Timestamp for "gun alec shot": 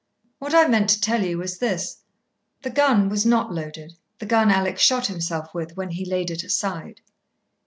4.25-5.05